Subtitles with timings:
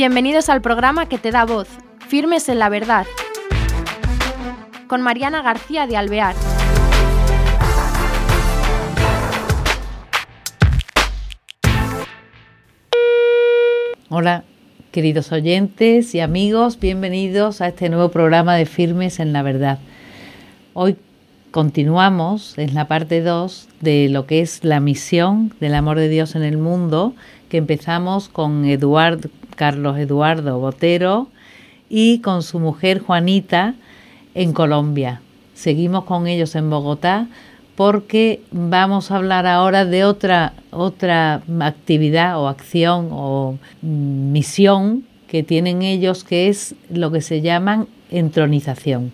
[0.00, 1.68] Bienvenidos al programa que te da voz,
[2.08, 3.04] Firmes en la Verdad,
[4.86, 6.34] con Mariana García de Alvear.
[14.08, 14.44] Hola,
[14.90, 19.80] queridos oyentes y amigos, bienvenidos a este nuevo programa de Firmes en la Verdad.
[20.72, 20.96] Hoy
[21.50, 26.36] continuamos en la parte 2 de lo que es la misión del amor de Dios
[26.36, 27.12] en el mundo,
[27.50, 29.28] que empezamos con Eduardo,
[29.60, 31.28] Carlos Eduardo Botero
[31.90, 33.74] y con su mujer Juanita
[34.34, 35.20] en Colombia.
[35.52, 37.28] Seguimos con ellos en Bogotá
[37.76, 45.82] porque vamos a hablar ahora de otra, otra actividad o acción o misión que tienen
[45.82, 49.12] ellos que es lo que se llaman entronización.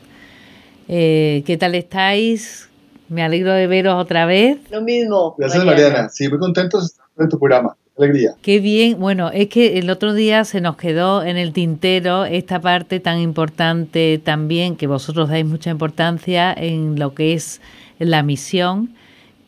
[0.87, 2.69] Eh, ¿Qué tal estáis?
[3.09, 4.59] Me alegro de veros otra vez.
[4.71, 5.35] Lo mismo.
[5.37, 6.09] Gracias, Mariana.
[6.09, 7.77] Sí, muy contentos de estar en tu programa.
[7.99, 8.35] Alegría.
[8.43, 8.99] Qué bien.
[8.99, 13.21] Bueno, es que el otro día se nos quedó en el tintero esta parte tan
[13.21, 17.61] importante también, que vosotros dais mucha importancia en lo que es
[17.99, 18.95] la misión,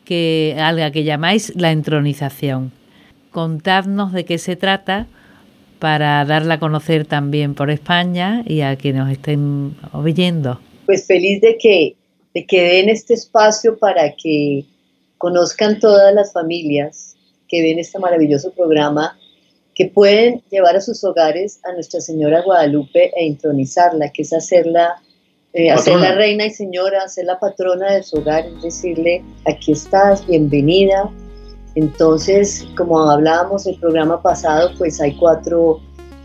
[0.05, 2.71] que, a la que llamáis la entronización.
[3.31, 5.05] Contadnos de qué se trata
[5.77, 11.39] para darla a conocer también por España y a quienes nos estén oyendo pues feliz
[11.41, 11.97] de que,
[12.33, 14.65] de que den este espacio para que
[15.19, 17.15] conozcan todas las familias
[17.49, 19.19] que ven este maravilloso programa,
[19.75, 25.01] que pueden llevar a sus hogares a Nuestra Señora Guadalupe e intronizarla, que es hacerla,
[25.53, 30.25] eh, hacerla reina y señora, hacer la patrona de su hogar, es decirle, aquí estás,
[30.27, 31.09] bienvenida.
[31.75, 35.79] Entonces, como hablábamos el programa pasado, pues hay cuatro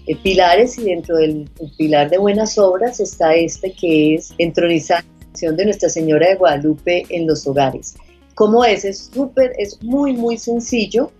[0.07, 5.05] eh, pilares y dentro del pilar de buenas obras está este que es entronizar
[5.41, 7.95] de Nuestra Señora de Guadalupe en los hogares.
[8.35, 8.85] ¿Cómo es?
[8.85, 11.11] Es súper, es muy, muy sencillo.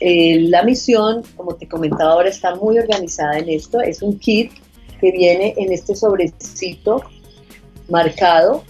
[0.00, 3.80] Eh, la misión, como te comentaba ahora, está muy organizada en esto.
[3.80, 4.52] Es un kit
[5.00, 7.02] que viene en este sobrecito
[7.88, 8.62] marcado,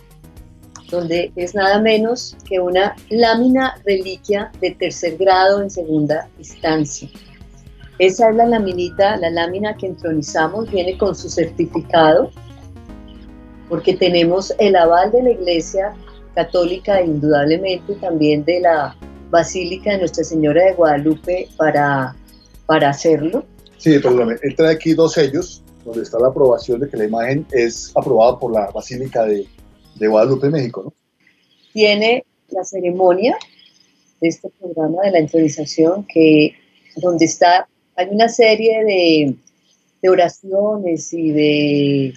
[0.91, 7.09] donde es nada menos que una lámina reliquia de tercer grado en segunda instancia.
[7.99, 12.31] Esa es la laminita, la lámina que entronizamos, viene con su certificado,
[13.69, 15.95] porque tenemos el aval de la Iglesia
[16.35, 18.97] Católica indudablemente también de la
[19.31, 22.15] Basílica de Nuestra Señora de Guadalupe para,
[22.67, 23.45] para hacerlo.
[23.77, 27.47] Sí, perdóname, él trae aquí dos sellos donde está la aprobación de que la imagen
[27.53, 29.47] es aprobada por la Basílica de,
[29.97, 30.93] de Guadalupe, México, ¿no?
[31.73, 33.37] Tiene la ceremonia
[34.21, 36.55] de este programa de la entronización que
[36.97, 37.69] donde está
[37.99, 42.15] hay una serie de, oraciones y de,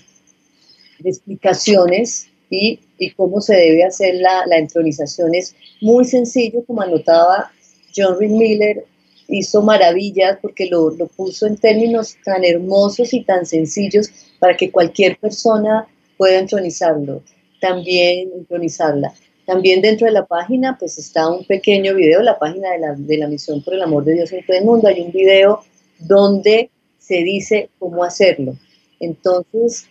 [1.03, 2.79] explicaciones y,
[3.09, 5.33] cómo se debe hacer la, la, entronización.
[5.33, 7.51] Es muy sencillo, como anotaba
[7.95, 8.85] John Reed Miller,
[9.27, 14.71] hizo maravillas porque lo, lo puso en términos tan hermosos y tan sencillos para que
[14.71, 17.23] cualquier persona pueda entronizarlo,
[17.59, 19.13] también entronizarla.
[19.45, 23.17] También dentro de la página pues está un pequeño video, la página de la, de
[23.17, 25.63] la Misión por el Amor de Dios en todo el mundo, hay un video
[25.99, 28.55] donde se dice cómo hacerlo.
[28.99, 29.87] Entonces,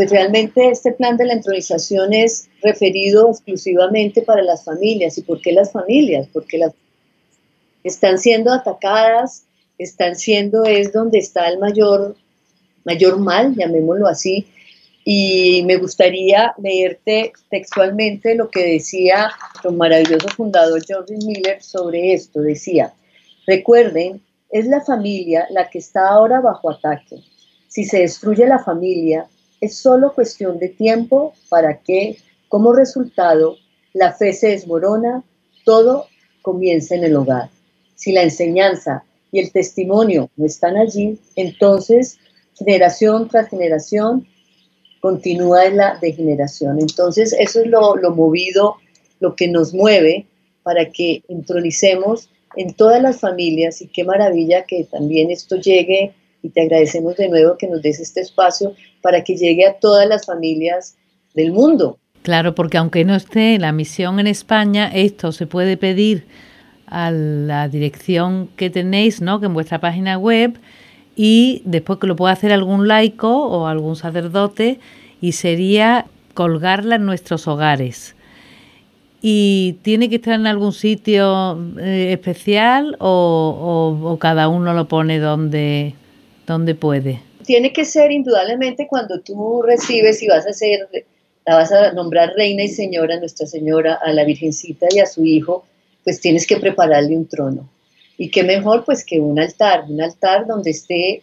[0.00, 5.18] pues realmente este plan de la entronización es referido exclusivamente para las familias.
[5.18, 6.26] ¿Y por qué las familias?
[6.32, 6.72] Porque las
[7.84, 9.44] están siendo atacadas,
[9.76, 12.16] están siendo, es donde está el mayor,
[12.86, 14.46] mayor mal, llamémoslo así.
[15.04, 19.30] Y me gustaría leerte textualmente lo que decía
[19.62, 22.40] el maravilloso fundador George Miller sobre esto.
[22.40, 22.94] Decía,
[23.46, 27.22] recuerden es la familia la que está ahora bajo ataque.
[27.68, 29.28] Si se destruye la familia,
[29.60, 32.16] es solo cuestión de tiempo para que,
[32.48, 33.56] como resultado,
[33.92, 35.22] la fe se desmorona,
[35.64, 36.06] todo
[36.42, 37.50] comienza en el hogar.
[37.94, 42.18] Si la enseñanza y el testimonio no están allí, entonces
[42.56, 44.26] generación tras generación
[45.00, 46.80] continúa en la degeneración.
[46.80, 48.76] Entonces eso es lo, lo movido,
[49.18, 50.26] lo que nos mueve
[50.62, 56.50] para que entronicemos en todas las familias y qué maravilla que también esto llegue y
[56.50, 60.26] te agradecemos de nuevo que nos des este espacio para que llegue a todas las
[60.26, 60.96] familias
[61.34, 61.98] del mundo.
[62.22, 66.26] Claro, porque aunque no esté la misión en España, esto se puede pedir
[66.86, 69.40] a la dirección que tenéis, ¿no?
[69.40, 70.58] Que en vuestra página web
[71.16, 74.80] y después que lo pueda hacer algún laico o algún sacerdote
[75.20, 78.16] y sería colgarla en nuestros hogares
[79.22, 85.94] y tiene que estar en algún sitio eh, especial o, cada uno lo pone donde,
[86.52, 87.20] donde puede?
[87.44, 90.88] Tiene que ser indudablemente cuando tú recibes y vas a ser,
[91.46, 95.24] la vas a nombrar reina y señora, Nuestra Señora, a la Virgencita y a su
[95.24, 95.64] hijo,
[96.04, 97.68] pues tienes que prepararle un trono.
[98.18, 101.22] Y qué mejor pues que un altar, un altar donde esté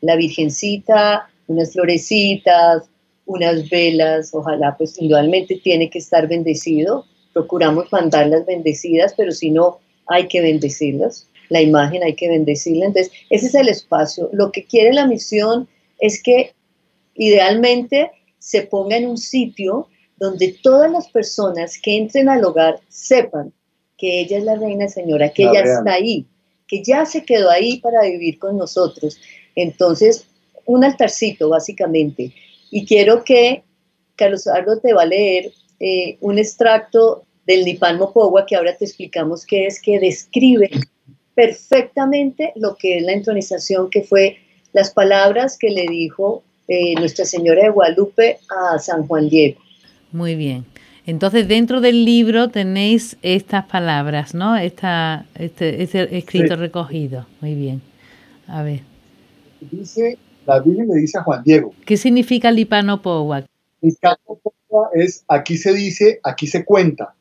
[0.00, 2.84] la Virgencita, unas florecitas,
[3.24, 7.04] unas velas, ojalá pues indudablemente tiene que estar bendecido.
[7.32, 11.26] Procuramos mandarlas bendecidas, pero si no, hay que bendecirlas.
[11.48, 12.86] La imagen hay que bendecirla.
[12.86, 14.28] Entonces, ese es el espacio.
[14.32, 16.52] Lo que quiere la misión es que
[17.14, 19.88] idealmente se ponga en un sitio
[20.18, 23.52] donde todas las personas que entren al hogar sepan
[23.98, 26.26] que ella es la reina señora, que ella está ahí,
[26.66, 29.18] que ya se quedó ahí para vivir con nosotros.
[29.54, 30.26] Entonces,
[30.66, 32.32] un altarcito básicamente.
[32.70, 33.62] Y quiero que
[34.16, 38.84] Carlos Eduardo te va a leer eh, un extracto del Nipan Mopogua, que ahora te
[38.84, 40.70] explicamos qué es, que describe
[41.36, 44.38] perfectamente lo que es la entronización, que fue
[44.72, 49.60] las palabras que le dijo eh, Nuestra Señora de Guadalupe a San Juan Diego.
[50.10, 50.64] Muy bien.
[51.04, 54.56] Entonces, dentro del libro tenéis estas palabras, ¿no?
[54.56, 57.26] Esta, este, este escrito recogido.
[57.40, 57.80] Muy bien.
[58.48, 58.80] A ver.
[59.60, 61.74] Dice, la Biblia le dice a Juan Diego.
[61.84, 63.00] ¿Qué significa Lipano
[63.82, 64.16] Lipano
[64.94, 67.14] es, aquí se dice, aquí se cuenta.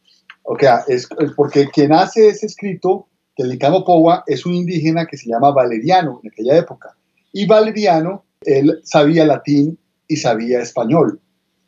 [0.44, 3.84] O sea, es, porque quien hace ese escrito, que el Licano
[4.28, 6.96] es un indígena que se llama Valeriano en aquella época.
[7.32, 9.78] Y Valeriano, él sabía latín
[10.08, 11.20] y sabía español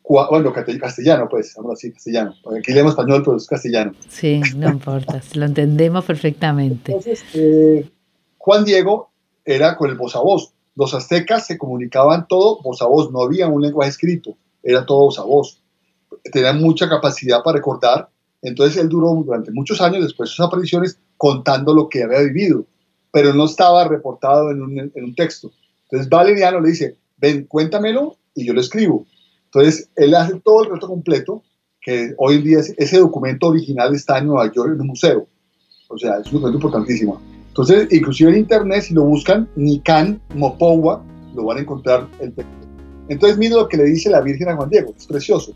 [0.07, 2.33] bueno, castellano, pues, vamos así, castellano.
[2.57, 3.93] Aquí leemos español, pero es castellano.
[4.09, 6.91] Sí, no importa, lo entendemos perfectamente.
[6.91, 7.89] Entonces, eh,
[8.37, 9.09] Juan Diego
[9.43, 10.53] era con el voz a voz.
[10.75, 14.99] Los aztecas se comunicaban todo voz a voz, no había un lenguaje escrito, era todo
[14.99, 15.61] voz a voz.
[16.31, 18.09] Tenían mucha capacidad para recordar,
[18.41, 22.65] entonces él duró durante muchos años después de sus apariciones contando lo que había vivido,
[23.11, 25.51] pero no estaba reportado en un, en un texto.
[25.83, 29.05] Entonces Valeriano le dice, ven, cuéntamelo y yo lo escribo.
[29.45, 31.43] Entonces, él hace todo el reto completo,
[31.81, 35.27] que hoy en día ese documento original está en Nueva York en un museo.
[35.87, 37.21] O sea, es un documento importantísimo.
[37.47, 41.01] Entonces, inclusive en internet, si lo buscan, Nikan Mopowa,
[41.33, 42.53] lo van a encontrar el texto.
[43.09, 45.55] Entonces, mire lo que le dice la Virgen a Juan Diego, es precioso.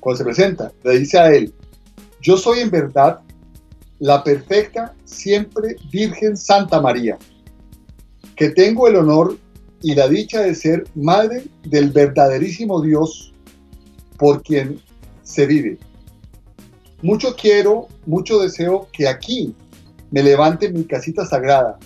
[0.00, 1.52] Cuando se presenta, le dice a él,
[2.20, 3.20] yo soy en verdad
[3.98, 7.18] la perfecta, siempre Virgen Santa María,
[8.34, 9.36] que tengo el honor
[9.82, 13.32] y la dicha de ser madre del verdaderísimo Dios
[14.18, 14.80] por quien
[15.22, 15.78] se vive.
[17.02, 19.54] Mucho quiero, mucho deseo que aquí
[20.10, 21.78] me levante mi casita sagrada,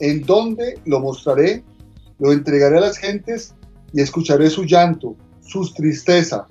[0.00, 1.64] en donde lo mostraré,
[2.18, 3.54] lo entregaré a las gentes
[3.92, 6.46] y escucharé su llanto, su tristeza,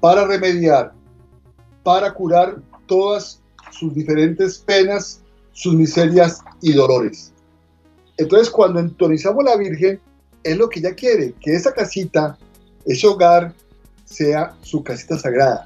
[0.00, 0.92] para remediar,
[1.88, 3.40] para curar todas
[3.70, 7.32] sus diferentes penas, sus miserias y dolores.
[8.18, 9.98] Entonces, cuando entonizamos la Virgen,
[10.44, 12.36] es lo que ella quiere, que esa casita,
[12.84, 13.54] ese hogar,
[14.04, 15.64] sea su casita sagrada.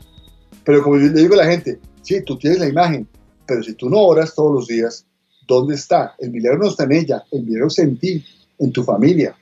[0.63, 3.09] Pero como yo le digo a la gente, sí, tú tienes la imagen,
[3.45, 5.05] pero si tú no oras todos los días,
[5.49, 6.15] ¿dónde está?
[6.21, 8.25] El milagro no está en ella, el milagro está en ti,
[8.61, 9.37] en tu familia,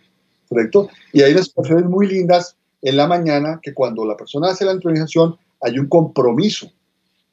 [0.49, 0.88] ¿correcto?
[1.12, 4.73] Y hay unas situaciones muy lindas en la mañana que cuando la persona hace la
[4.73, 6.71] entronización hay un compromiso.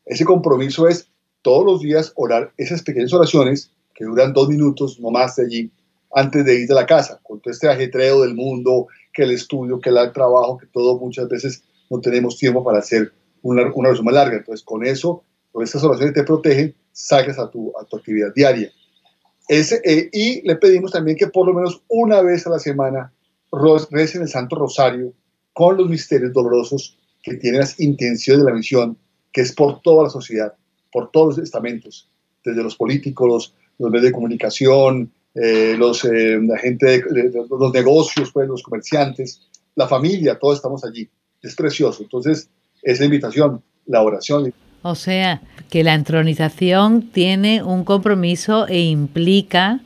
[0.06, 1.10] Ese compromiso es
[1.42, 5.72] todos los días orar esas pequeñas oraciones que duran dos minutos, no más de allí,
[6.14, 9.80] antes de ir de la casa, con todo este ajetreo del mundo, que el estudio,
[9.80, 14.06] que el trabajo, que todo, muchas veces no tenemos tiempo para hacer una, una oración
[14.06, 14.38] más larga.
[14.38, 18.72] Entonces, con eso, con estas oraciones te protegen, saques a tu, a tu actividad diaria.
[19.48, 23.14] Ese, eh, y le pedimos también que por lo menos una vez a la semana
[23.92, 25.14] recen el Santo Rosario
[25.54, 26.98] con los misterios dolorosos
[27.30, 28.98] que tienen las intenciones de la misión,
[29.32, 30.54] que es por toda la sociedad,
[30.92, 32.10] por todos los estamentos,
[32.44, 38.32] desde los políticos, los, los medios de comunicación, eh, los, eh, la gente los negocios,
[38.32, 39.42] pues, los comerciantes,
[39.76, 41.08] la familia, todos estamos allí.
[41.42, 42.04] Es precioso.
[42.04, 42.50] Entonces,
[42.82, 44.54] esa invitación, la oración.
[44.82, 49.82] O sea, que la entronización tiene un compromiso e implica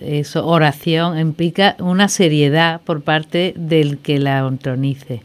[0.00, 5.22] eso, oración, implica una seriedad por parte del que la entronice.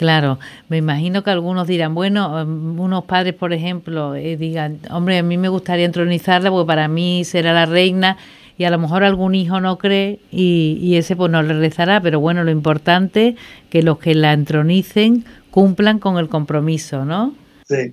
[0.00, 0.38] Claro,
[0.70, 5.22] me imagino que algunos dirán, bueno, um, unos padres, por ejemplo, eh, digan, hombre, a
[5.22, 8.16] mí me gustaría entronizarla porque para mí será la reina
[8.56, 12.18] y a lo mejor algún hijo no cree y, ese pues no le rezará, pero
[12.18, 13.36] bueno, lo importante
[13.68, 17.34] que los que la entronicen cumplan con el compromiso, ¿no?
[17.68, 17.92] Sí,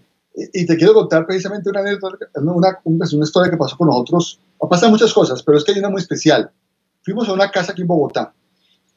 [0.54, 1.82] y te quiero contar precisamente una,
[2.36, 4.40] una, una historia que pasó con nosotros.
[4.70, 6.52] Pasan muchas cosas, pero es que hay una muy especial.
[7.02, 8.34] Fuimos a una casa aquí en Bogotá.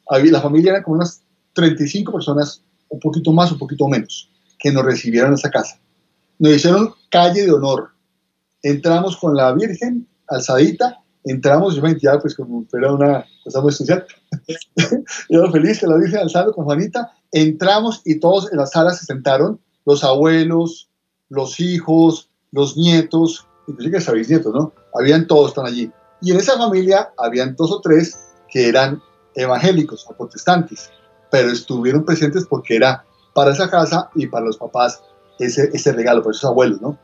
[0.08, 1.24] La familia era como unas
[1.54, 5.78] 35 personas, un poquito más, un poquito menos, que nos recibieron en esa casa.
[6.38, 7.90] Nos hicieron calle de honor.
[8.62, 13.70] Entramos con la Virgen alzadita entramos, yo me sentía pues como era una cosa muy
[13.70, 14.06] especial.
[15.28, 17.12] yo feliz que la Virgen alzando con Juanita.
[17.32, 20.88] Entramos y todos en la sala se sentaron, los abuelos,
[21.28, 24.72] los hijos, los nietos, inclusive que nietos, ¿no?
[24.98, 25.90] Habían todos, están allí.
[26.20, 28.18] Y en esa familia habían dos o tres
[28.48, 29.00] que eran
[29.34, 30.90] evangélicos o protestantes,
[31.30, 35.02] pero estuvieron presentes porque era para esa casa y para los papás
[35.38, 36.98] ese, ese regalo, para esos abuelos, ¿no?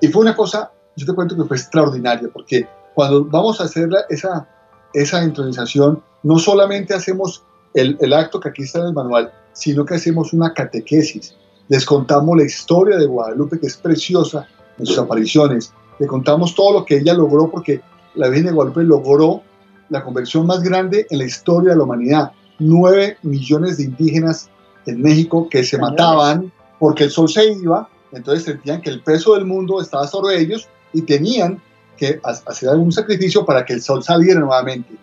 [0.00, 3.88] Y fue una cosa, yo te cuento que fue extraordinaria, porque cuando vamos a hacer
[4.08, 4.48] esa,
[4.94, 7.44] esa intronización, no solamente hacemos
[7.74, 11.34] el, el, acto que aquí está en el manual, sino que hacemos una catequesis.
[11.68, 14.46] Les contamos la historia de Guadalupe, que es preciosa
[14.78, 15.72] en sus apariciones.
[15.98, 17.80] Le contamos todo lo que ella logró, porque
[18.14, 19.42] la Virgen de Guadalupe logró
[19.88, 22.32] la conversión más grande en la historia de la humanidad.
[22.60, 24.48] Nueve millones de indígenas
[24.86, 29.34] en México que se mataban porque el sol se iba, entonces sentían que el peso
[29.34, 31.60] del mundo estaba sobre ellos y tenían
[31.96, 34.94] que hacer algún sacrificio para que el sol saliera nuevamente.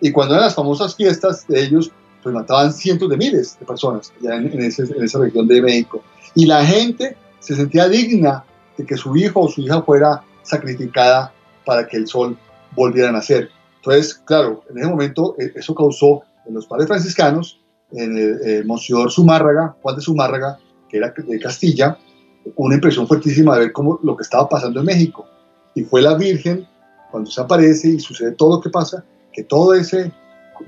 [0.00, 1.90] Y cuando eran las famosas fiestas de ellos,
[2.22, 6.02] pues mataban cientos de miles de personas en, en esa región de México.
[6.34, 8.44] Y la gente se sentía digna
[8.76, 11.32] de que su hijo o su hija fuera sacrificada
[11.64, 12.36] para que el sol
[12.74, 13.50] volviera a nacer.
[13.76, 17.60] Entonces, claro, en ese momento eh, eso causó en los padres franciscanos,
[17.92, 21.98] en el eh, Monseñor Zumárraga, Juan de Zumárraga, que era de Castilla,
[22.56, 25.26] una impresión fuertísima de ver cómo lo que estaba pasando en México.
[25.74, 26.66] Y fue la Virgen,
[27.10, 30.12] cuando se aparece y sucede todo lo que pasa, que todo ese,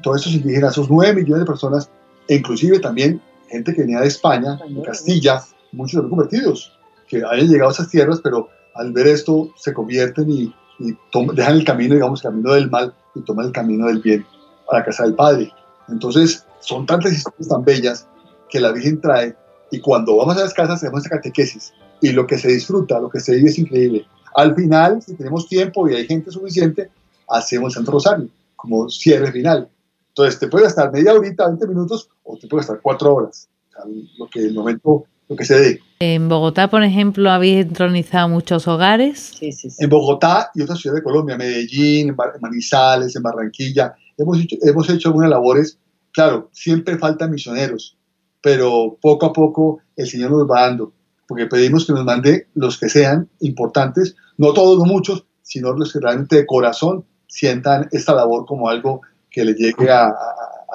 [0.02, 1.90] todos esos indígenas, esos nueve millones de personas,
[2.28, 5.42] e inclusive también gente que venía de España, de Castilla,
[5.72, 6.72] muchos de convertidos,
[7.06, 10.96] que hayan llegado a esas tierras, pero al ver esto se convierten y, y
[11.34, 14.26] dejan el camino, digamos, el camino del mal y toman el camino del bien
[14.70, 15.50] a la casa del Padre.
[15.88, 18.06] Entonces, son tantas historias tan bellas
[18.48, 19.36] que la Virgen trae
[19.70, 23.10] y cuando vamos a las casas hacemos esa catequesis y lo que se disfruta, lo
[23.10, 24.06] que se vive es increíble.
[24.34, 26.90] Al final, si tenemos tiempo y hay gente suficiente,
[27.28, 29.68] hacemos el Santo Rosario como cierre final.
[30.08, 33.72] Entonces, te puede gastar media horita, 20 minutos o te puede gastar cuatro horas, o
[33.72, 33.84] sea,
[34.18, 35.80] lo que el momento lo que se dé.
[36.00, 39.34] En Bogotá, por ejemplo, habéis entronizado muchos hogares.
[39.38, 39.84] Sí, sí, sí.
[39.84, 45.30] En Bogotá y otras ciudades de Colombia, Medellín, en Manizales, en Barranquilla, hemos hecho, algunas
[45.30, 45.78] labores.
[46.12, 47.96] Claro, siempre faltan misioneros,
[48.42, 50.92] pero poco a poco el Señor nos va dando,
[51.26, 55.92] porque pedimos que nos mande los que sean importantes, no todos, no muchos, sino los
[55.92, 60.14] que realmente de corazón sientan esta labor como algo que les llegue a,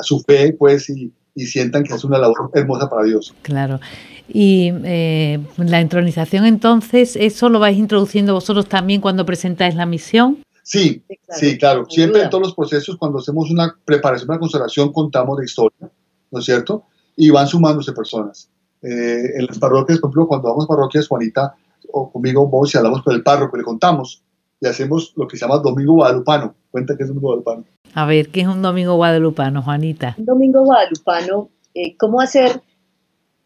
[0.01, 3.33] su fe, pues, y, y sientan que es una labor hermosa para Dios.
[3.43, 3.79] Claro.
[4.27, 10.39] Y eh, la entronización entonces, ¿eso lo vais introduciendo vosotros también cuando presentáis la misión?
[10.63, 11.39] Sí, sí, claro.
[11.39, 11.85] Sí, claro.
[11.89, 15.91] Siempre en todos los procesos, cuando hacemos una preparación para consagración, contamos de historia,
[16.31, 16.85] ¿no es cierto?
[17.15, 18.49] Y van sumándose personas.
[18.81, 21.55] Eh, en las parroquias, por ejemplo, cuando vamos a parroquias, Juanita
[21.91, 24.23] o conmigo vamos y hablamos con el párroco, le contamos
[24.59, 26.55] y hacemos lo que se llama Domingo Guadalupano.
[26.71, 27.65] Cuenta que es Domingo Guadalupano.
[27.93, 30.15] A ver, ¿qué es un Domingo Guadalupano, Juanita?
[30.17, 32.61] Un Domingo Guadalupano, eh, ¿cómo hacer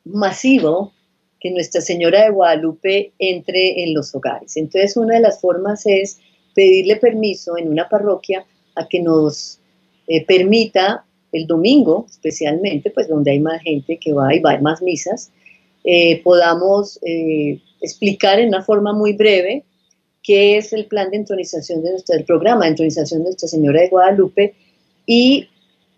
[0.05, 0.93] masivo
[1.39, 4.57] que Nuestra Señora de Guadalupe entre en los hogares.
[4.57, 6.19] Entonces, una de las formas es
[6.57, 9.59] pedirle permiso en una parroquia a que nos
[10.07, 14.61] eh, permita el domingo, especialmente, pues donde hay más gente que va y va, hay
[14.61, 15.31] más misas,
[15.83, 19.65] eh, podamos eh, explicar en una forma muy breve
[20.23, 23.81] qué es el plan de entronización de nuestra, el programa de entronización de Nuestra Señora
[23.81, 24.55] de Guadalupe.
[25.05, 25.47] Y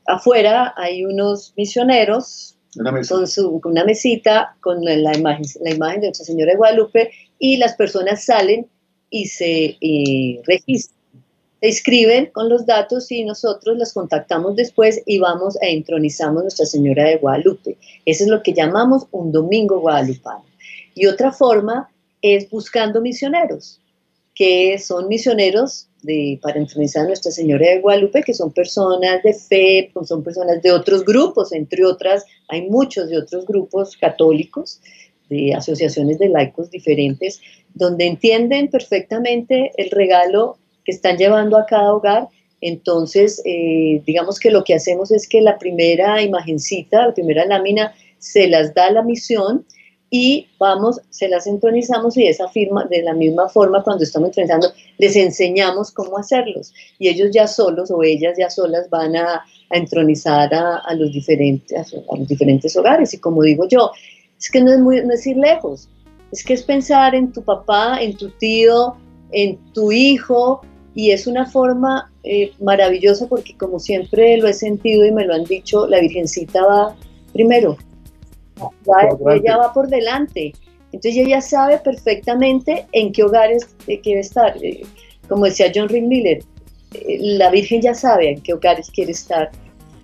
[0.08, 6.08] afuera hay unos misioneros Una con, su, una mesita con la imagen, la imagen de
[6.08, 8.68] Nuestra Señora de Guadalupe y las personas salen
[9.10, 9.78] y se
[10.46, 11.00] registran,
[11.62, 16.66] se inscriben con los datos y nosotros las contactamos después y vamos e entronizamos Nuestra
[16.66, 17.78] Señora de Guadalupe.
[18.06, 20.46] Eso es lo que llamamos un domingo guadalupano.
[20.96, 21.90] Y otra forma
[22.22, 23.82] es buscando misioneros,
[24.34, 29.34] que son misioneros de, para entronizar a Nuestra Señora de Guadalupe, que son personas de
[29.34, 34.80] fe, son personas de otros grupos, entre otras, hay muchos de otros grupos católicos,
[35.30, 37.42] de asociaciones de laicos diferentes,
[37.74, 42.28] donde entienden perfectamente el regalo que están llevando a cada hogar.
[42.62, 47.94] Entonces, eh, digamos que lo que hacemos es que la primera imagencita, la primera lámina,
[48.18, 49.66] se las da la misión
[50.12, 54.72] y vamos, se las entronizamos y esa firma, de la misma forma, cuando estamos entronizando,
[54.98, 56.74] les enseñamos cómo hacerlos.
[56.98, 62.18] Y ellos ya solos o ellas ya solas van a, entronizar a, los diferentes, a
[62.18, 63.14] los diferentes hogares.
[63.14, 63.92] Y como digo yo,
[64.40, 65.90] es que no es, muy, no es ir lejos,
[66.32, 68.96] es que es pensar en tu papá, en tu tío,
[69.32, 70.62] en tu hijo,
[70.96, 75.34] y es una forma eh, maravillosa porque como siempre lo he sentido y me lo
[75.34, 76.96] han dicho, la Virgencita va
[77.34, 77.78] primero,
[78.62, 80.54] va, ella va por delante,
[80.92, 84.82] entonces ella sabe perfectamente en qué hogares eh, quiere estar, eh,
[85.28, 86.44] como decía John Rick Miller,
[87.20, 89.52] la Virgen ya sabe en qué hogares quiere estar,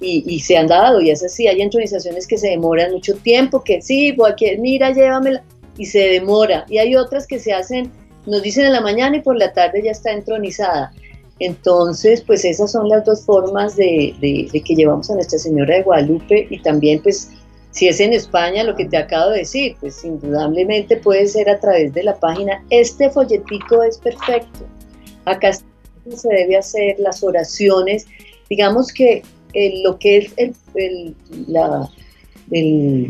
[0.06, 3.64] y, y, se han dado, y es así, hay entronizaciones que se demoran mucho tiempo,
[3.64, 5.44] que sí, aquí, mira, llévamela,
[5.78, 7.92] y se demora, y hay otras que se hacen,
[8.26, 10.92] nos dicen en la mañana y por la tarde ya está entronizada.
[11.40, 16.48] Entonces, pues esas son las dos formas de, que llevamos a Nuestra Señora de Guadalupe
[16.50, 17.30] y también pues
[17.72, 21.60] si es en España lo que te acabo de decir, pues indudablemente puede ser a
[21.60, 22.64] través de la página.
[22.70, 24.66] Este folletico es perfecto.
[25.26, 28.06] Acá se debe hacer las oraciones.
[28.50, 29.24] Digamos que
[29.56, 30.34] eh, lo que es
[30.76, 31.16] el,
[32.52, 33.08] el,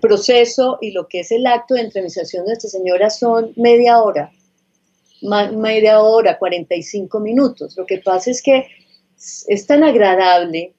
[0.00, 0.78] proceso.
[0.80, 4.32] y lo que es el acto de entronización de Nuestra Señora son media hora
[5.22, 7.76] media hora, 45 minutos.
[7.76, 8.66] Lo que pasa es que
[9.48, 10.74] es tan agradable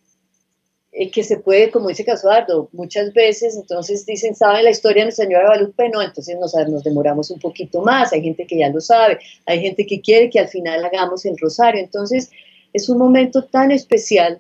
[0.92, 5.08] eh, que se puede, como dice Casuardo, muchas veces, entonces dicen, ¿saben la historia de
[5.08, 5.90] Nuestra Señora Guadalupe?
[5.90, 9.62] No, entonces nos, nos demoramos un poquito más, hay gente que ya lo sabe, hay
[9.62, 12.32] gente que quiere que al final hagamos el rosario, entonces
[12.74, 14.40] es un momento tan especial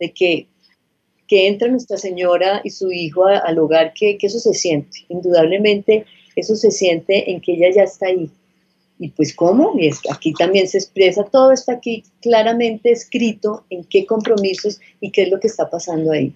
[0.00, 0.48] de que,
[1.28, 6.56] que entra Nuestra Señora y su hijo al hogar, que, eso se siente, indudablemente eso
[6.56, 8.30] se siente en que ella ya está ahí,
[8.98, 13.84] y pues cómo, y es, aquí también se expresa, todo está aquí claramente escrito en
[13.84, 16.34] qué compromisos y qué es lo que está pasando ahí.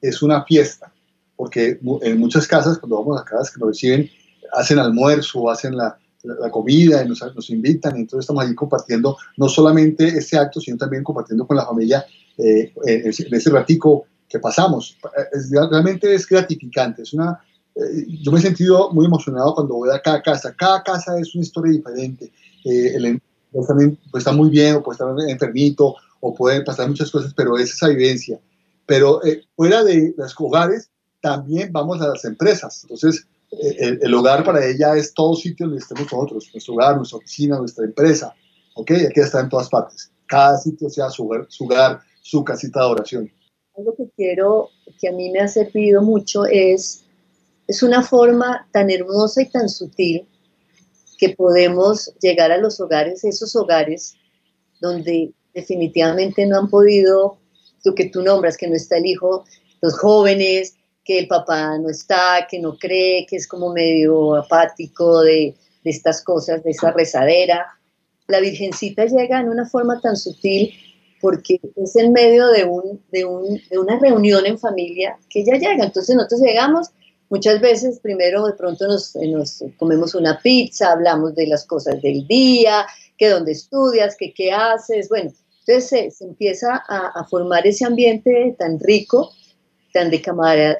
[0.00, 0.92] Es una fiesta,
[1.36, 4.10] porque en muchas casas, cuando vamos a casas que nos reciben,
[4.52, 9.48] hacen almuerzo, hacen la, la, comida y nos, nos, invitan, entonces estamos ahí compartiendo no
[9.48, 12.04] solamente este acto, sino también compartiendo con la familia
[12.38, 14.96] eh, en, ese ratico que pasamos.
[15.32, 17.40] Es, realmente es gratificante, es una
[17.76, 20.54] eh, yo me he sentido muy emocionado cuando voy a cada casa.
[20.56, 22.32] Cada casa es una historia diferente.
[22.64, 23.22] Eh, el
[23.66, 27.56] también pues, está muy bien, o puede estar enfermito, o pueden pasar muchas cosas, pero
[27.56, 28.38] es esa vivencia.
[28.86, 30.90] Pero eh, fuera de los hogares,
[31.20, 32.82] también vamos a las empresas.
[32.82, 37.18] Entonces, el, el, hogar para ella es todo sitio donde estemos nosotros, nuestro hogar, nuestra
[37.18, 38.34] oficina, nuestra empresa.
[38.74, 38.90] ¿Ok?
[38.90, 40.10] Aquí está en todas partes.
[40.26, 43.32] Cada sitio sea su hogar, su, hogar, su casita de oración.
[43.76, 47.06] Algo que quiero, que a mí me ha servido mucho es
[47.66, 50.28] es una forma tan hermosa y tan sutil
[51.18, 54.14] que podemos llegar a los hogares, esos hogares
[54.80, 57.38] donde definitivamente no han podido,
[57.84, 59.44] lo que tú nombras, que no está el hijo,
[59.80, 65.22] los jóvenes, que el papá no está, que no cree, que es como medio apático
[65.22, 67.64] de, estas cosas, de esa rezadera.
[68.26, 70.72] La Virgencita llega en una forma tan sutil
[71.26, 75.54] porque es en medio de, un, de, un, de una reunión en familia que ella
[75.54, 75.84] llega.
[75.84, 76.92] Entonces nosotros llegamos
[77.28, 82.24] Muchas veces primero de pronto nos, nos, comemos una pizza, hablamos de las cosas del
[82.28, 82.86] día,
[83.18, 85.32] que dónde estudias, que qué haces, bueno,
[85.66, 89.32] entonces se, empieza a, formar ese ambiente tan rico,
[89.92, 90.22] tan de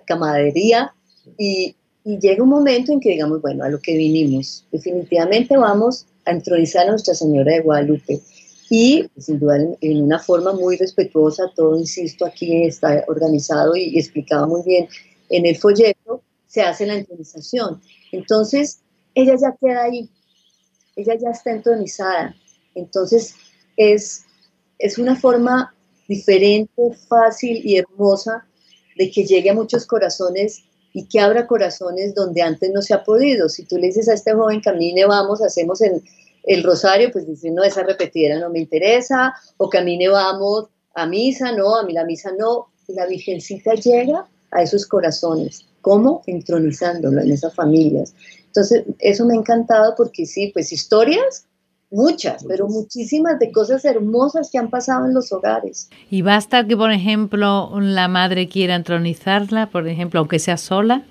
[0.06, 0.94] camaradería
[1.36, 6.06] y, y, llega un momento en que digamos, bueno, a lo que vinimos, definitivamente vamos
[6.26, 8.20] a entronizar a Nuestra Señora de Guadalupe
[8.68, 13.98] y pues, sin duda en una forma muy respetuosa, todo, insisto, aquí está organizado y
[13.98, 14.88] explicado muy bien
[15.30, 17.80] en el folleto, se hace la entronización.
[18.12, 18.80] Entonces,
[19.14, 20.08] ella ya queda ahí,
[20.96, 22.34] ella ya está entronizada.
[22.74, 23.34] Entonces,
[23.76, 24.24] es,
[24.78, 25.74] es una forma
[26.08, 28.46] diferente, fácil y hermosa
[28.96, 33.04] de que llegue a muchos corazones y que abra corazones donde antes no se ha
[33.04, 33.48] podido.
[33.48, 36.02] Si tú le dices a este joven, camine, vamos, hacemos el,
[36.46, 41.52] el rosario, pues dice, no, esa repetidera no me interesa, o camine, vamos a misa,
[41.52, 42.68] no, a mí la misa no.
[42.88, 48.12] La Virgencita llega a esos corazones cómo entronizándolo en esas familias.
[48.46, 51.46] Entonces, eso me ha encantado porque sí, pues historias,
[51.90, 55.88] muchas, pero muchísimas de cosas hermosas que han pasado en los hogares.
[56.10, 61.04] Y basta que, por ejemplo, la madre quiera entronizarla, por ejemplo, aunque sea sola,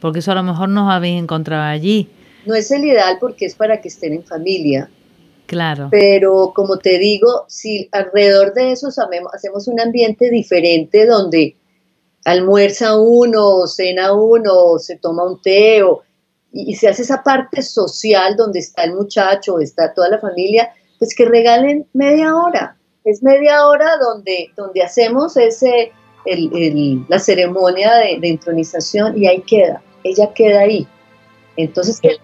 [0.00, 2.08] porque eso a lo mejor nos habéis encontrado allí.
[2.46, 4.90] No es el ideal porque es para que estén en familia.
[5.46, 5.88] Claro.
[5.90, 11.56] Pero como te digo, si alrededor de eso hacemos un ambiente diferente donde
[12.24, 15.82] almuerza uno, cena uno, se toma un té
[16.52, 21.14] y, se hace esa parte social donde está el muchacho, está toda la familia, pues
[21.14, 22.76] que regalen media hora.
[23.04, 25.92] Es media hora donde, donde hacemos ese,
[27.08, 30.86] la ceremonia de, de, entronización y ahí queda, ella queda ahí.
[31.56, 32.20] Entonces, es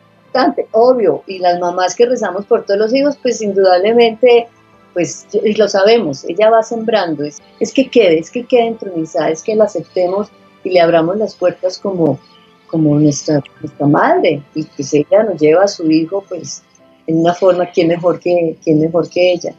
[0.72, 4.48] obvio, y las mamás que rezamos por todos los hijos, pues indudablemente
[4.94, 9.42] pues lo sabemos, ella va sembrando, es, es que quede, es que quede entronizada, es
[9.42, 10.28] que la aceptemos
[10.64, 12.18] y le abramos las puertas como,
[12.66, 16.64] como nuestra, nuestra madre, y pues ella nos lleva a su hijo, pues
[17.06, 19.54] en una forma, ¿quién mejor que, quién mejor que ella?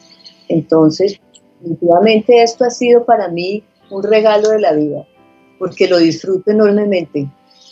[0.50, 1.20] Entonces,
[1.60, 5.08] definitivamente esto ha sido para mí un regalo de la vida,
[5.58, 7.30] porque lo disfruto enormemente,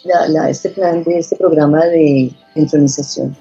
[0.08, 3.36] la, este plan de este programa de entronización.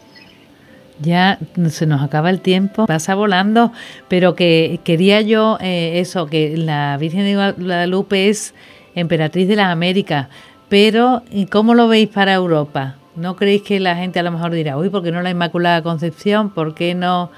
[1.01, 3.71] Ya se nos acaba el tiempo, pasa volando,
[4.09, 8.55] pero que quería yo eh, eso, que la Virgen de Guadalupe es
[8.95, 10.29] emperatriz de las Américas,
[10.71, 12.97] pero ¿cómo lo veis para Europa?
[13.15, 15.83] ¿No creéis que la gente a lo mejor dirá, uy, ¿por qué no la Inmaculada
[15.83, 16.51] Concepción?
[16.51, 17.31] ¿Por qué no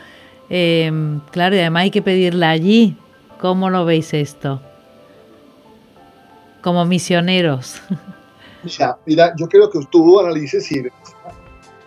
[0.51, 2.97] Em, claro, y además hay que pedirla allí.
[3.41, 4.61] ¿Cómo lo veis esto?
[6.61, 7.81] Como misioneros.
[8.63, 10.83] Mira, mira yo creo que tú analices y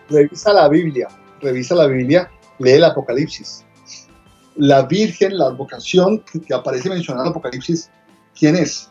[0.10, 1.08] revisa la Biblia,
[1.42, 2.30] revisa la Biblia,
[2.60, 3.66] lee el Apocalipsis.
[4.56, 7.90] La Virgen, la vocación que aparece mencionada en el Apocalipsis,
[8.38, 8.90] ¿quién es?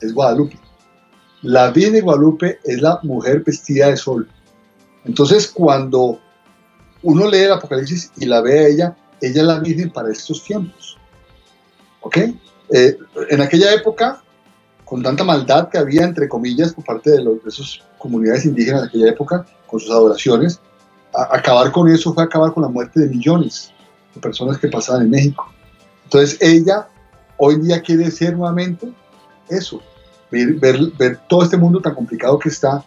[0.00, 0.58] Es Guadalupe.
[1.42, 4.28] La Virgen de Guadalupe es la mujer vestida de sol.
[5.04, 6.20] Entonces, cuando
[7.02, 10.42] uno lee el Apocalipsis y la ve a ella, ella es la Virgen para estos
[10.44, 10.98] tiempos.
[12.00, 12.16] ¿Ok?
[12.70, 12.98] Eh,
[13.30, 14.22] en aquella época,
[14.88, 18.88] con tanta maldad que había, entre comillas, por parte de, los, esas comunidades indígenas de
[18.88, 20.60] aquella época, con sus adoraciones,
[21.12, 23.70] acabar con eso fue acabar con la muerte de millones
[24.14, 25.46] de personas que pasaban en México.
[26.04, 26.88] Entonces ella
[27.36, 28.90] hoy día quiere ser nuevamente
[29.50, 29.82] eso,
[30.30, 32.82] ver, ver, todo este mundo tan complicado que está,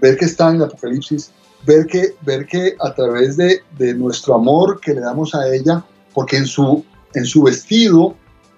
[0.00, 1.32] ver que está en el Apocalipsis,
[1.66, 5.84] ver que, ver que a través de, de, nuestro amor que le damos a ella,
[6.14, 6.82] porque en su,
[7.14, 8.14] en su vestido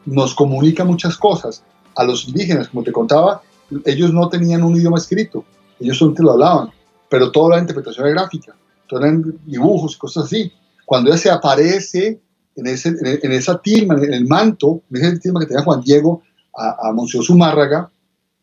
[0.06, 1.64] nos comunica muchas cosas.
[1.94, 3.42] A los indígenas, como te contaba,
[3.84, 5.44] ellos no tenían un idioma escrito,
[5.80, 6.70] ellos solamente lo hablaban,
[7.08, 8.54] pero toda la interpretación era gráfica,
[8.88, 10.52] todo eran dibujos cosas así.
[10.84, 12.20] Cuando ella se aparece
[12.56, 16.22] en, ese, en, esa tilma, en el manto, en esa tilma que tenía Juan Diego
[16.56, 17.90] a, a Monseñor Zumárraga,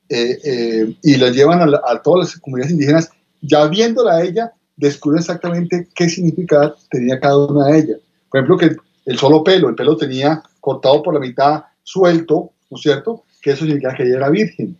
[0.10, 3.10] eh, eh, y la llevan a, a, todas las comunidades indígenas,
[3.42, 7.98] ya viéndola a ella, descubren exactamente qué significado tenía cada una de ellas.
[8.30, 12.78] Por ejemplo, que el solo pelo, el pelo tenía cortado por la mitad, suelto, ¿no
[12.78, 13.24] es cierto?
[13.42, 14.78] Que eso significa que ella era virgen.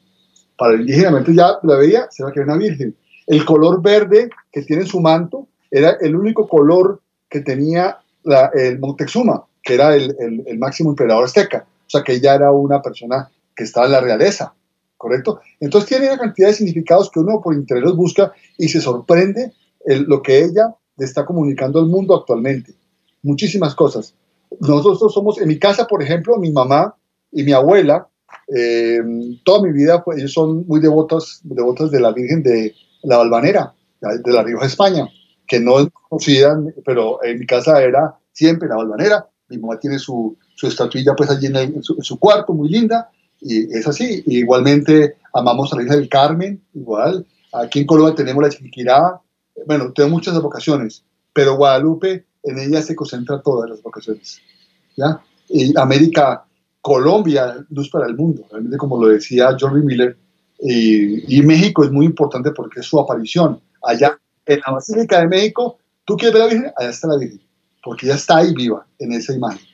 [0.58, 2.96] Para el indígena, ya la veía, se va que era una virgen.
[3.28, 7.98] El color verde que tiene en su manto era el único color que tenía
[8.54, 11.66] el Montezuma, que era el, el, máximo emperador azteca.
[11.88, 14.54] O sea, que ella era una persona que estaba en la realeza,
[14.98, 15.42] ¿correcto?
[15.60, 19.54] Entonces tiene una cantidad de significados que uno por interés los busca y se sorprende
[19.86, 22.74] lo que ella le está comunicando al mundo actualmente.
[23.24, 24.14] Muchísimas cosas.
[24.60, 26.96] Nosotros somos, en mi casa, por ejemplo, mi mamá
[27.32, 28.08] y mi abuela,
[28.56, 29.00] eh,
[29.44, 33.74] toda mi vida, pues, ellos son muy devotos, devotos de la Virgen de la Balvanera,
[34.02, 35.08] de la Rioja, España
[35.52, 39.28] que no es conocida, pero en mi casa era siempre la balvanera.
[39.50, 43.10] Mi mamá tiene su, su estatuilla pues allí en, su, cuarto, muy linda,
[43.42, 44.24] y es así.
[44.28, 47.28] igualmente amamos a la isla del Carmen, igual.
[47.52, 49.20] Aquí en Colombia tenemos la Chiquirá,
[49.68, 54.40] bueno, tengo muchas vocaciones, pero Guadalupe, en ella se concentra todas las vocaciones.
[54.96, 55.22] ¿ya?
[55.50, 56.46] Y América,
[56.82, 60.18] Colombia, luz para el mundo, realmente como lo decía John Miller,
[60.60, 63.60] y, y México es muy importante porque es su aparición.
[63.84, 67.18] Allá en la Basílica de México, tú quieres ver a la Virgen, allá está la
[67.18, 67.42] Virgen,
[67.84, 69.66] porque ya está ahí viva en esa imagen.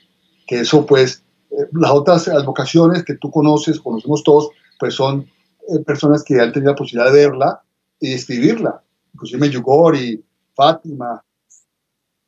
[0.46, 5.26] Que eso, pues, eh, las otras advocaciones que tú conoces, conocemos todos, pues son
[5.68, 7.62] eh, personas que han tenido la posibilidad de verla
[8.00, 8.82] y escribirla.
[9.14, 10.22] Inclusive Medjugorje,
[10.54, 11.22] Fátima,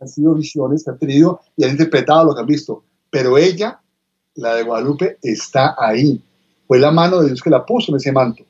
[0.00, 2.84] han sido visiones que han tenido y han interpretado lo que han visto.
[3.10, 3.79] Pero ella,
[4.34, 6.22] la de Guadalupe, está ahí.
[6.66, 8.44] Fue la mano de Dios que la puso en ese manto.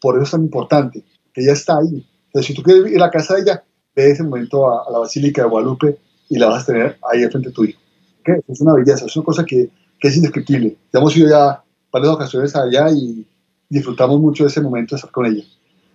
[0.00, 2.06] Por eso es tan importante, que ella está ahí.
[2.26, 4.98] Entonces, si tú quieres ir a la casa de ella, ve ese momento a, la
[4.98, 7.76] Basílica de Guadalupe y la vas a tener ahí al frente tuyo.
[8.20, 8.36] ¿Okay?
[8.48, 9.70] Es una belleza, es una cosa que,
[10.00, 10.76] que es indescriptible.
[10.92, 13.26] Ya hemos ido ya varias ocasiones allá y
[13.68, 15.44] disfrutamos mucho de ese momento de estar con ella.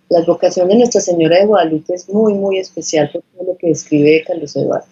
[0.08, 3.68] La vocación de Nuestra Señora de Guadalupe es muy, muy especial por todo lo que
[3.68, 4.86] describe Carlos Eduardo.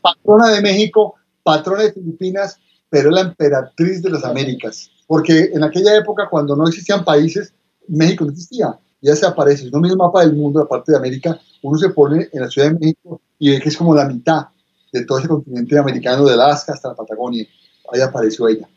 [0.00, 4.90] Patrona de México, patrona de Filipinas, pero la emperatriz de las Américas.
[5.06, 7.52] Porque en aquella época, cuando no existían países,
[7.88, 10.98] México no existía ya se aparece, uno mira el mapa del mundo, la parte de
[10.98, 14.06] América, uno se pone en la Ciudad de México y ve que es como la
[14.06, 14.46] mitad
[14.92, 17.46] de todo ese continente americano, de Alaska hasta la Patagonia.
[17.92, 18.68] Ahí apareció ella.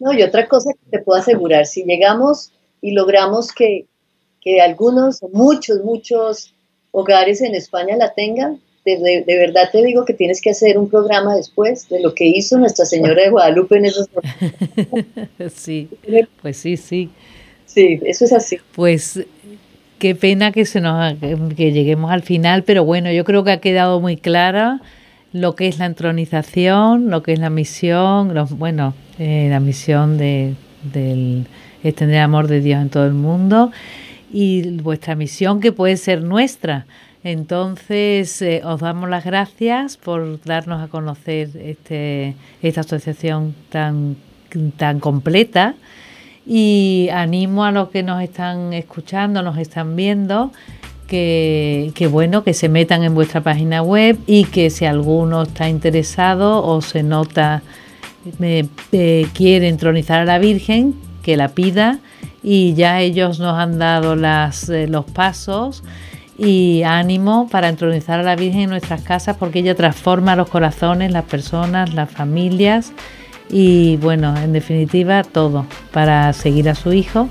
[0.00, 3.86] No, y otra cosa que te puedo asegurar, si llegamos y logramos que,
[4.40, 6.54] que algunos, muchos, muchos
[6.92, 8.60] hogares en España la tengan,
[8.96, 12.26] de, de, verdad te digo que tienes que hacer un programa después de lo que
[12.26, 14.08] hizo Nuestra Señora de Guadalupe en esos
[15.54, 15.88] Sí,
[16.40, 17.10] pues sí, sí.
[17.66, 18.58] Sí, eso es así.
[18.74, 19.20] Pues
[19.98, 21.14] qué pena que se nos
[21.56, 24.80] que lleguemos al final, pero bueno, yo creo que ha quedado muy clara
[25.32, 30.54] lo que es la entronización, lo que es la misión, bueno, eh, la misión de
[30.92, 31.46] del
[31.82, 33.70] extender el amor de Dios en todo el mundo
[34.32, 36.86] y vuestra misión que puede ser nuestra.
[37.30, 44.16] Entonces, eh, os damos las gracias por darnos a conocer este, esta asociación tan,
[44.78, 45.74] tan completa.
[46.46, 50.52] Y animo a los que nos están escuchando, nos están viendo,
[51.06, 56.64] que, bueno, que se metan en vuestra página web y que si alguno está interesado
[56.64, 57.62] o se nota,
[58.38, 58.66] me,
[59.34, 61.98] quiere entronizar a la Virgen, que la pida.
[62.42, 65.82] Y ya ellos nos han dado eh, los pasos
[66.38, 71.10] y ánimo para entronizar a la Virgen en nuestras casas porque ella transforma los corazones,
[71.10, 72.92] las personas, las familias
[73.50, 77.28] y bueno, en definitiva todo para seguir a su hijo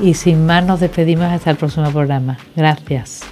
[0.00, 2.36] y sin más nos despedimos hasta el próximo programa.
[2.56, 3.31] Gracias.